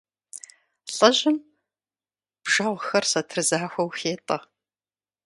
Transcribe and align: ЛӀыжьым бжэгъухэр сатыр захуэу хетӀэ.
ЛӀыжьым 0.95 1.37
бжэгъухэр 2.43 3.03
сатыр 3.11 3.39
захуэу 3.49 3.89
хетӀэ. 3.97 4.37